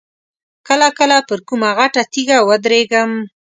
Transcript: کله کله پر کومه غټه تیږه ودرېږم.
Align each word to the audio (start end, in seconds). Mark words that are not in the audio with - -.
کله 0.67 0.87
کله 0.99 1.17
پر 1.27 1.39
کومه 1.47 1.69
غټه 1.77 2.01
تیږه 2.13 2.37
ودرېږم. 2.49 3.11